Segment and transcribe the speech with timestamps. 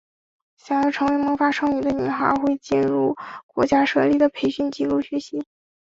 [0.57, 3.15] 想要成为魔法少女的女孩们会进入
[3.45, 5.45] 国家设立的培训机构学习。